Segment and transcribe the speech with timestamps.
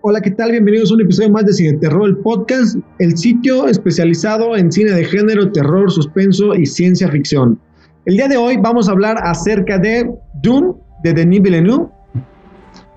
[0.00, 0.52] Hola, ¿qué tal?
[0.52, 4.92] Bienvenidos a un episodio más de Cine Terror, el podcast, el sitio especializado en cine
[4.92, 7.58] de género, terror, suspenso y ciencia ficción.
[8.04, 11.88] El día de hoy vamos a hablar acerca de Dune de Denis Villeneuve.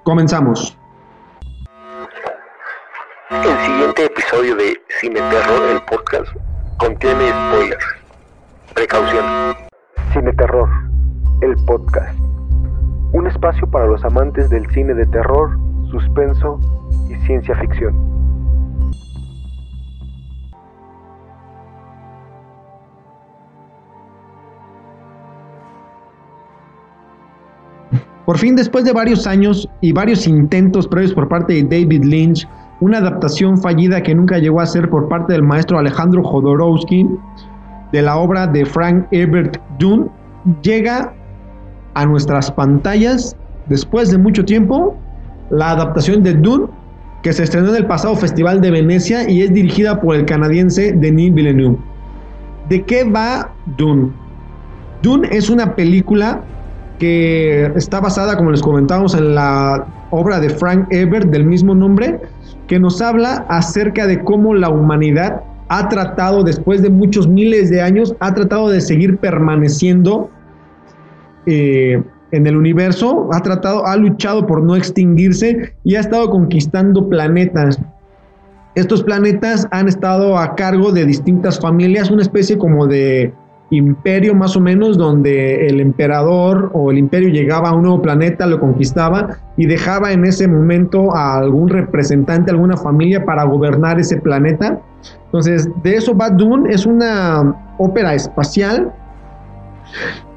[0.04, 0.77] Comenzamos.
[3.31, 6.31] El siguiente episodio de Cine Terror, el podcast,
[6.77, 7.86] contiene spoilers.
[8.75, 9.25] Precaución.
[10.13, 10.70] Cine Terror,
[11.41, 12.15] el podcast.
[13.13, 15.57] Un espacio para los amantes del cine de terror,
[15.89, 16.80] suspenso y
[17.25, 18.11] ciencia ficción.
[28.26, 32.48] Por fin, después de varios años y varios intentos previos por parte de David Lynch,
[32.79, 37.09] una adaptación fallida que nunca llegó a ser por parte del maestro Alejandro Jodorowsky
[37.91, 40.07] de la obra de Frank Herbert Dune,
[40.62, 41.13] llega
[41.93, 43.35] a nuestras pantallas
[43.67, 44.95] después de mucho tiempo
[45.49, 46.67] la adaptación de Dune
[47.21, 50.93] que se estrenó en el pasado Festival de Venecia y es dirigida por el canadiense
[50.93, 51.77] Denis Villeneuve.
[52.70, 54.12] ¿De qué va Dune?
[55.01, 56.41] Dune es una película
[56.99, 62.20] que está basada, como les comentábamos, en la obra de Frank Ebert del mismo nombre,
[62.68, 67.81] que nos habla acerca de cómo la humanidad ha tratado, después de muchos miles de
[67.81, 70.29] años, ha tratado de seguir permaneciendo
[71.46, 77.07] eh, en el universo, ha tratado, ha luchado por no extinguirse y ha estado conquistando
[77.09, 77.79] planetas.
[78.75, 83.34] Estos planetas han estado a cargo de distintas familias, una especie como de
[83.69, 88.46] imperio más o menos, donde el emperador o el imperio llegaba a un nuevo planeta,
[88.46, 94.18] lo conquistaba y dejaba en ese momento a algún representante, alguna familia para gobernar ese
[94.18, 94.79] planeta.
[95.25, 98.94] Entonces, de eso va Dune, es una ópera espacial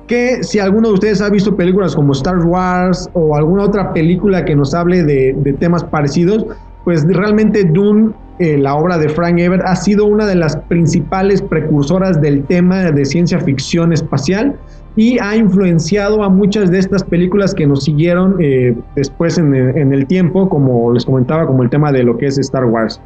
[0.06, 4.44] que si alguno de ustedes ha visto películas como Star Wars o alguna otra película
[4.44, 6.47] que nos hable de, temas parecidos,
[6.84, 11.41] pues realmente Dune, eh, la obra de Frank Ebert, ha sido una de las principales
[11.41, 14.56] precursoras del tema de ciencia ficción espacial
[14.97, 20.06] y ha influenciado a muchas de estas películas que nos siguieron eh, después en, el
[20.06, 23.00] tiempo, como les comentaba, como el tema de lo que es Star Wars.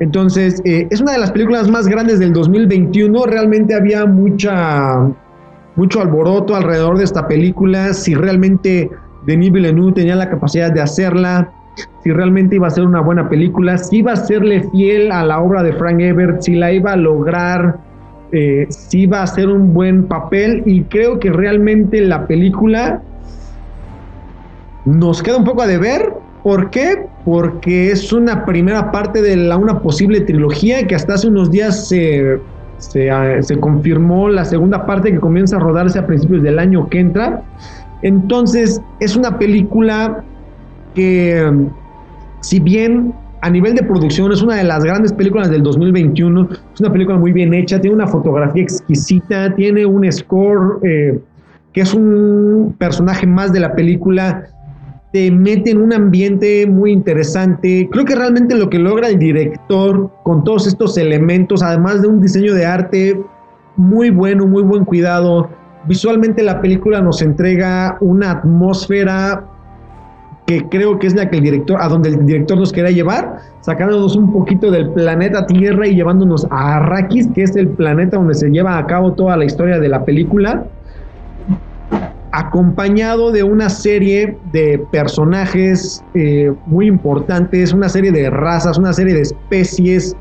[0.00, 3.26] Entonces, eh, es una de las películas más grandes del 2021.
[3.26, 5.12] Realmente había mucha
[5.76, 8.90] mucho alboroto alrededor de esta película, si realmente
[9.26, 11.50] Denis Villeneuve tenía la capacidad de hacerla,
[12.02, 15.40] si realmente iba a ser una buena película, si iba a serle fiel a la
[15.40, 17.78] obra de Frank Ebert, si la iba a lograr,
[18.32, 23.02] eh, si iba a hacer un buen papel y creo que realmente la película
[24.84, 26.12] nos queda un poco a deber.
[26.42, 27.06] ¿Por qué?
[27.24, 32.40] Porque es una primera parte de una posible trilogía que hasta hace unos días se
[32.82, 37.42] se, confirmó la segunda parte que comienza a rodarse a principios del año que entra.
[38.02, 40.24] Entonces, es una película
[40.94, 41.50] que,
[42.40, 46.80] si bien a nivel de producción es una de las grandes películas del 2021, es
[46.80, 51.18] una película muy bien hecha, tiene una fotografía exquisita, tiene un score eh,
[51.72, 54.44] que es un personaje más de la película
[55.12, 57.86] te mete en un ambiente muy interesante.
[57.92, 62.20] Creo que realmente lo que logra el director con todos estos elementos, además de un
[62.20, 63.22] diseño de arte
[63.76, 65.50] muy bueno, muy buen cuidado,
[65.86, 69.44] visualmente la película nos entrega una atmósfera
[70.46, 73.38] que creo que es la que el director, a donde el director nos quería llevar,
[73.60, 78.34] sacándonos un poquito del planeta Tierra y llevándonos a Arrakis, que es el planeta donde
[78.34, 80.64] se lleva a cabo toda la historia de la película
[82.32, 89.14] acompañado de una serie de personajes eh, muy importantes, una serie de razas, una serie
[89.14, 90.16] de especies,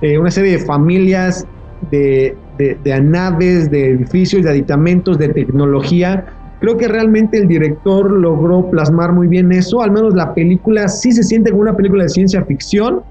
[0.00, 1.46] eh, una serie de familias,
[1.90, 6.26] de, de, naves, de edificios, de aditamentos, de tecnología.
[6.60, 11.12] Creo que realmente el director logró plasmar muy bien eso, al menos la película sí
[11.12, 13.02] se siente como una película de ciencia ficción,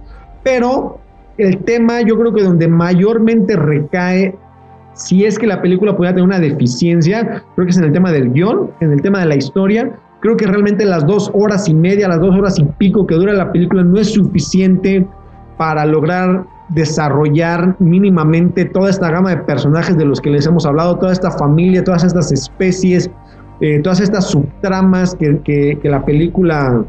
[0.44, 1.00] pero
[1.38, 4.35] el tema yo creo que donde mayormente recae
[4.94, 8.12] si es que la película pudiera tener una deficiencia, creo que es en el tema
[8.12, 9.91] del guion, en el tema de la historia.
[10.19, 13.33] Creo que realmente las dos horas y media, las dos horas y pico que dura
[13.33, 15.07] la película no es suficiente
[15.57, 20.98] para lograr desarrollar mínimamente toda esta gama de personajes de los que les hemos hablado,
[20.98, 23.10] toda esta familia, todas estas especies,
[23.60, 26.83] eh, todas estas subtramas que, que la película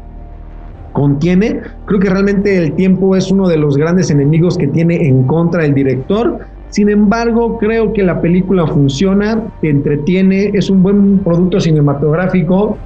[0.93, 1.61] contiene.
[1.85, 5.65] Creo que realmente el tiempo es uno de los grandes enemigos que tiene en contra
[5.65, 6.39] el director
[6.73, 12.79] sin embargo, creo que la película funciona, te entretiene, es un buen producto cinematográfico.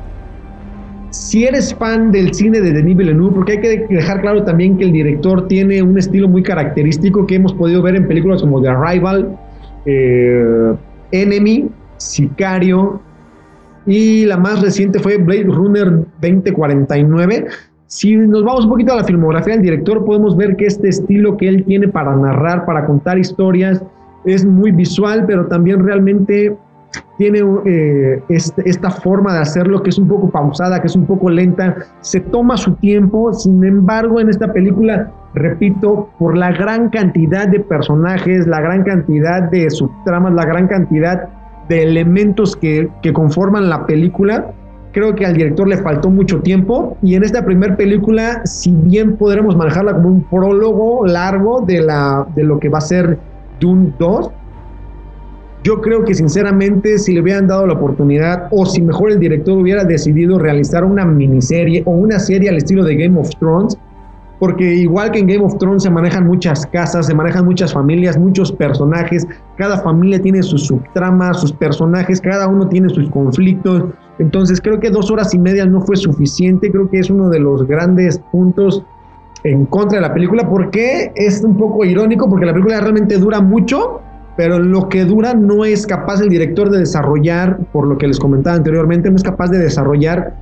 [1.09, 4.83] Si eres fan del cine de Denis Villeneuve, porque hay que dejar claro también que
[4.83, 8.67] el director tiene un estilo muy característico que hemos podido ver en películas como The
[8.67, 9.37] Arrival,
[9.85, 10.73] eh,
[11.13, 12.99] Enemy, Sicario
[13.85, 17.47] y la más reciente fue Blade Runner 2049
[17.87, 21.37] Si nos vamos un poquito a la filmografía del director, podemos ver que este estilo
[21.37, 23.81] que él tiene para narrar, para contar historias,
[24.25, 26.57] es muy visual, pero también realmente
[27.17, 31.05] tiene eh, este, esta forma de hacerlo que es un poco pausada, que es un
[31.05, 36.89] poco lenta, se toma su tiempo, sin embargo en esta película, repito, por la gran
[36.89, 41.29] cantidad de personajes, la gran cantidad de subtramas, la gran cantidad
[41.69, 44.51] de elementos que, que conforman la película,
[44.97, 46.97] creo que al director le faltó mucho tiempo.
[47.03, 52.25] Y en esta primera película, si bien podremos manejarla como un prólogo largo de, la,
[52.35, 53.19] de lo que va a ser
[53.59, 54.31] Dune 2,
[55.63, 59.59] yo creo que sinceramente si le hubieran dado la oportunidad o si mejor el director
[59.59, 63.77] hubiera decidido realizar una miniserie o una serie al estilo de Game of Thrones,
[64.39, 68.17] porque igual que en Game of Thrones se manejan muchas casas, se manejan muchas familias,
[68.17, 69.27] muchos personajes,
[69.57, 73.83] cada familia tiene sus subtramas, sus personajes, cada uno tiene sus conflictos,
[74.19, 77.39] entonces creo que dos horas y media no fue suficiente, creo que es uno de
[77.39, 78.83] los grandes puntos
[79.43, 83.41] en contra de la película, porque es un poco irónico, porque la película realmente dura
[83.41, 84.01] mucho,
[84.35, 88.19] pero lo que dura no es capaz el director de desarrollar, por lo que les
[88.19, 90.35] comentaba anteriormente, no es capaz de desarrollar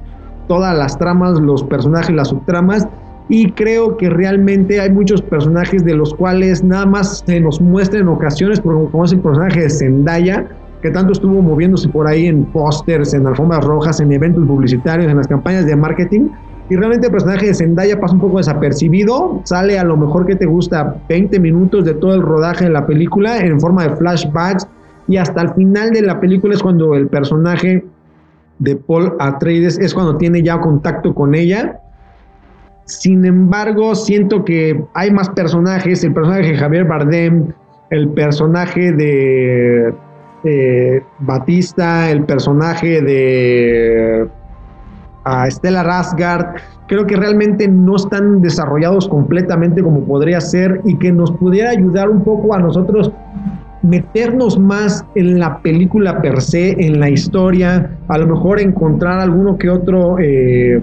[0.47, 2.87] todas las tramas, los personajes, las subtramas,
[3.27, 7.99] y creo que realmente hay muchos personajes de los cuales nada más se nos muestra
[7.99, 10.47] en ocasiones, como es el personaje de Zendaya,
[10.85, 15.17] que tanto estuvo moviéndose por ahí en pósters, en alfombras rojas, en eventos publicitarios, en
[15.17, 16.29] las campañas de marketing,
[16.69, 20.35] y realmente el personaje de Zendaya pasa un poco desapercibido, sale a lo mejor que
[20.35, 24.67] te gusta 20 minutos de todo el rodaje de la película en forma de flashbacks
[25.07, 27.83] y hasta el final de la película es cuando el personaje
[28.59, 31.79] de Paul Atreides es cuando tiene ya contacto con ella.
[32.83, 37.53] Sin embargo, siento que hay más personajes, el personaje de Javier Bardem,
[37.89, 39.91] el personaje de
[40.45, 44.27] eh, Batista, el personaje de
[45.25, 46.57] a Stella Rasgard,
[46.87, 52.09] creo que realmente no están desarrollados completamente como podría ser y que nos pudiera ayudar
[52.09, 53.11] un poco a nosotros
[53.81, 59.57] meternos más en la película per se, en la historia, a lo mejor encontrar alguno
[59.57, 60.81] que otro eh,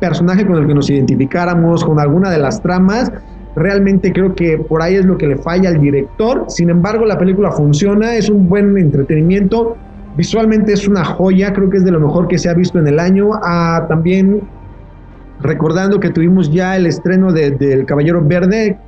[0.00, 3.12] personaje con el que nos identificáramos, con alguna de las tramas.
[3.56, 6.46] Realmente creo que por ahí es lo que le falla al director.
[6.48, 9.76] Sin embargo, la película funciona, es un buen entretenimiento
[10.16, 12.86] Visualmente es una joya, creo que es de lo mejor que se ha visto en
[12.86, 13.30] el año.
[13.42, 14.42] Ah, también
[15.40, 18.78] recordando que tuvimos ya el estreno del Caballero Verde,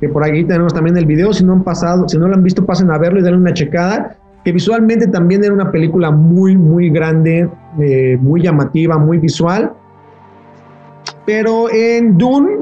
[0.00, 1.32] que por aquí tenemos también el video.
[1.32, 3.54] Si no han pasado, si no lo han visto, pasen a verlo y denle una
[3.54, 4.16] checada.
[4.44, 7.48] Que visualmente también era una película muy, muy grande,
[7.80, 9.72] eh, muy llamativa, muy visual.
[11.24, 12.56] Pero en Dune,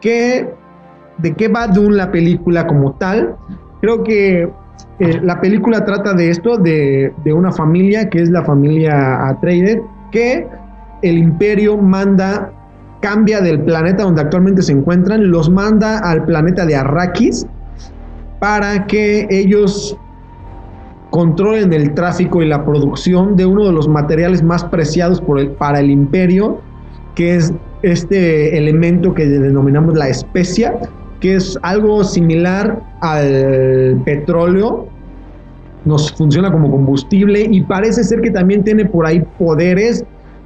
[0.00, 0.48] que,
[1.18, 3.36] ¿de qué va Dune la película como tal?
[3.80, 4.50] Creo que
[5.00, 9.80] eh, la película trata de esto, de, una familia que es la familia Atreides,
[10.10, 10.48] que
[11.02, 12.52] el imperio manda,
[13.00, 17.46] cambia del planeta donde actualmente se encuentran, los manda al planeta de Arrakis
[18.40, 19.96] para que ellos
[21.10, 25.22] controlen el tráfico y la producción de uno de los materiales más preciados
[25.58, 26.60] para el imperio,
[27.14, 30.74] que es este elemento que denominamos la especia,
[31.20, 34.86] que es algo similar al petróleo,
[35.84, 40.04] nos funciona como combustible y parece ser que también tiene por ahí poderes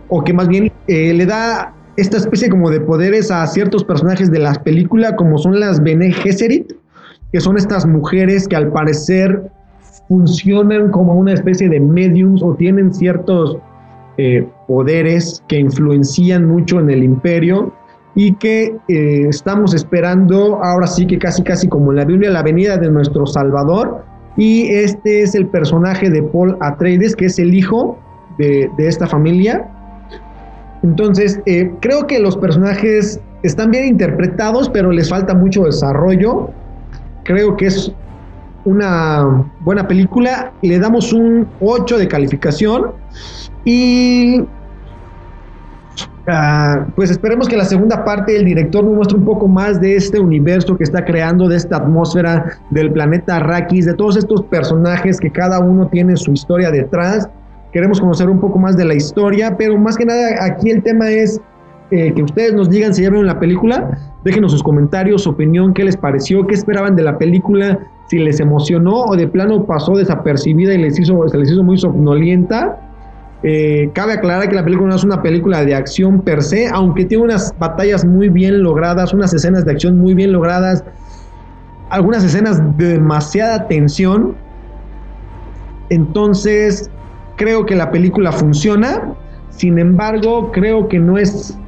[0.08, 4.30] o que más bien eh, le da esta especie como de poderes a ciertos personajes
[4.30, 6.72] de las películas como son las Bene Gesserit,
[7.32, 9.50] que son estas mujeres que al parecer
[10.08, 13.58] funcionan como una especie de mediums o tienen ciertos
[14.18, 17.72] eh, poderes que influencian mucho en el imperio
[18.14, 22.42] y que eh, estamos esperando ahora sí que casi casi como en la Biblia la
[22.42, 24.04] venida de nuestro Salvador.
[24.36, 27.98] Y este es el personaje de Paul Atreides que es el hijo
[28.38, 29.68] de, esta familia.
[30.82, 36.50] Entonces eh, creo que los personajes están bien interpretados pero les falta mucho desarrollo.
[37.24, 37.92] Creo que es
[38.64, 40.52] una buena película.
[40.62, 42.92] Le damos un 8 de calificación.
[43.64, 44.42] Y
[46.28, 49.96] Ah, pues esperemos que la segunda parte del director nos muestre un poco más de
[49.96, 55.18] este universo que está creando, de esta atmósfera del planeta Arrakis, de todos estos personajes
[55.18, 57.28] que cada uno tiene su historia detrás.
[57.72, 61.10] Queremos conocer un poco más de la historia, pero más que nada aquí el tema
[61.10, 61.40] es
[61.90, 65.74] eh, que ustedes nos digan si ya vieron la película, déjenos sus comentarios, su opinión,
[65.74, 69.96] qué les pareció, qué esperaban de la película, si les emocionó o de plano pasó
[69.96, 72.78] desapercibida y les hizo, se les hizo muy somnolienta.
[73.44, 77.04] Eh, cabe aclarar que la película no es una película de acción per se, aunque
[77.04, 80.84] tiene unas batallas muy bien logradas, unas escenas de acción muy bien logradas,
[81.90, 84.36] algunas escenas de demasiada tensión.
[85.90, 86.88] Entonces,
[87.36, 89.14] creo que la película funciona.
[89.50, 91.58] Sin embargo, creo que no es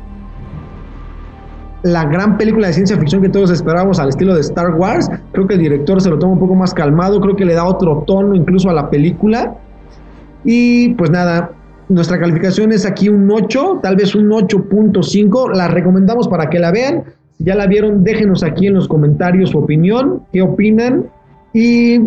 [1.83, 5.11] la gran película de ciencia ficción que todos esperábamos al estilo de Star Wars.
[5.33, 7.65] Creo que el director se lo toma un poco más calmado, creo que le da
[7.65, 9.57] otro tono incluso a la película.
[10.45, 11.51] Y pues nada,
[11.89, 15.55] nuestra calificación es aquí un 8, tal vez un 8.5.
[15.55, 17.05] La recomendamos para que la vean.
[17.37, 21.07] Si ya la vieron, déjenos aquí en los comentarios su opinión, qué opinan.
[21.53, 22.01] Y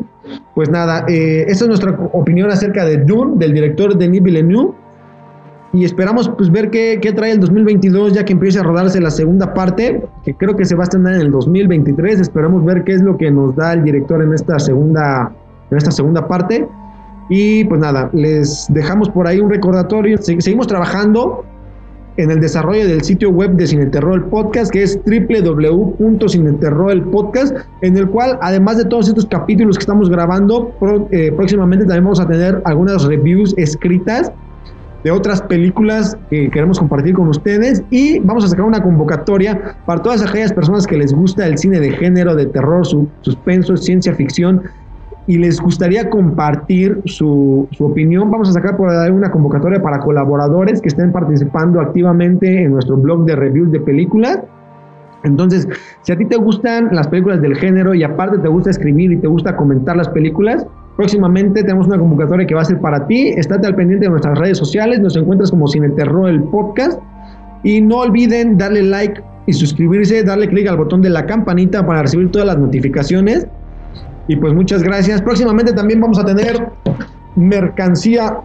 [0.55, 4.73] pues nada, eh, esa es nuestra opinión acerca de Dune, del director Denis Villeneuve
[5.73, 9.11] y esperamos pues ver qué, qué, trae el 2022 ya que empiece a rodarse la
[9.11, 12.19] segunda parte, que creo que se va a estrenar en el 2023.
[12.19, 15.31] Esperamos ver qué es lo que nos da el director en esta segunda,
[15.69, 16.67] en esta segunda parte.
[17.29, 20.17] Y pues nada, les dejamos por ahí un recordatorio.
[20.21, 21.43] Seguimos trabajando
[22.17, 27.55] en el desarrollo del sitio web de Cineterror el Podcast, que es www.cineterror el Podcast,
[27.81, 30.73] en el cual, además de todos estos capítulos que estamos grabando,
[31.11, 34.31] eh, próximamente también vamos a tener algunas reviews escritas
[35.03, 40.01] de otras películas que queremos compartir con ustedes y vamos a sacar una convocatoria para
[40.01, 44.13] todas aquellas personas que les gusta el cine de género, de terror, su, suspenso, ciencia
[44.15, 44.63] ficción
[45.27, 49.99] y les gustaría compartir su, su, opinión, vamos a sacar por ahí una convocatoria para
[49.99, 54.39] colaboradores que estén participando activamente en nuestro blog de reviews de películas.
[55.23, 55.67] Entonces,
[56.03, 59.17] si a ti te gustan las películas del género y aparte te gusta escribir y
[59.17, 60.65] te gusta comentar las películas,
[60.97, 63.27] Próximamente tenemos una convocatoria que va a ser para ti.
[63.27, 64.99] Estate al pendiente de nuestras redes sociales.
[64.99, 66.99] Nos encuentras como Sin Terror el podcast.
[67.63, 72.01] Y no olviden darle like y suscribirse, darle clic al botón de la campanita para
[72.01, 73.47] recibir todas las notificaciones.
[74.27, 75.21] Y pues muchas gracias.
[75.21, 76.69] Próximamente también vamos a tener
[77.35, 78.37] mercancía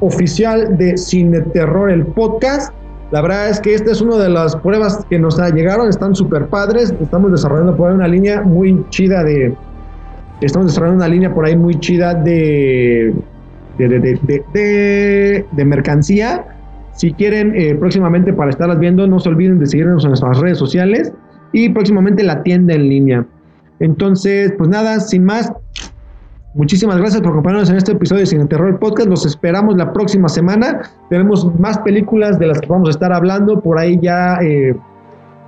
[0.00, 2.72] oficial de Cine Terror el podcast.
[3.12, 6.46] La verdad es que esta es una de las pruebas que nos llegaron, están súper
[6.46, 6.94] padres.
[7.00, 9.54] Estamos desarrollando por ahí una línea muy chida de,
[10.42, 13.14] Estamos desarrollando una línea por ahí muy chida de,
[13.78, 16.46] de, mercancía.
[16.94, 20.58] Si quieren eh, próximamente para estarlas viendo, no se olviden de seguirnos en nuestras redes
[20.58, 21.12] sociales
[21.52, 23.24] y próximamente la tienda en línea.
[23.80, 25.52] Entonces, pues nada, sin más,
[26.54, 29.08] muchísimas gracias por acompañarnos en este episodio de Sin Terror Podcast.
[29.08, 30.82] Los esperamos la próxima semana.
[31.10, 33.60] Tenemos más películas de las que vamos a estar hablando.
[33.60, 34.76] Por ahí ya eh,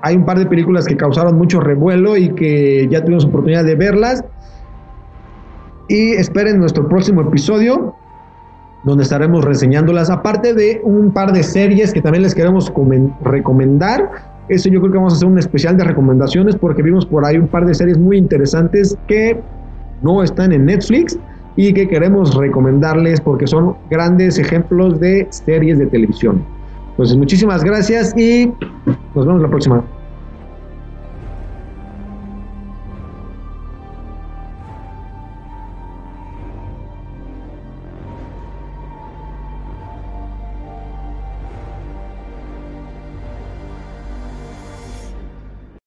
[0.03, 3.75] hay un par de películas que causaron mucho revuelo y que ya tuvimos oportunidad de
[3.75, 4.25] verlas.
[5.89, 7.95] Y esperen nuestro próximo episodio
[8.85, 12.73] donde estaremos reseñándolas, aparte de un par de series que también les queremos
[13.23, 14.34] recomendar.
[14.49, 17.39] Eso yo creo que vamos a hacer un especial de recomendaciones porque vimos por ahí
[17.39, 19.41] un par de series muy interesantes que
[20.03, 21.19] no están en Netflix
[21.57, 26.45] y que queremos recomendarles porque son grandes ejemplos de series de televisión.
[26.91, 28.53] Entonces, muchísimas gracias y
[29.15, 29.85] nos vemos la próxima.